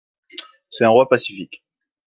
[0.71, 1.63] C'est un roi pacifique.